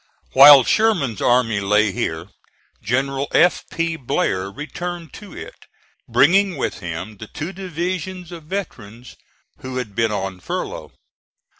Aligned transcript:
While 0.33 0.63
Sherman's 0.63 1.21
army 1.21 1.59
lay 1.59 1.91
here, 1.91 2.29
General 2.81 3.27
F. 3.33 3.65
P. 3.69 3.97
Blair 3.97 4.49
returned 4.49 5.13
to 5.13 5.37
it, 5.37 5.67
bringing 6.09 6.57
with 6.57 6.79
him 6.79 7.17
the 7.17 7.27
two 7.27 7.53
divisions 7.53 8.31
of 8.31 8.45
veterans 8.45 9.15
who 9.59 9.77
had 9.77 9.93
been 9.93 10.11
on 10.11 10.39
furlough. 10.39 10.91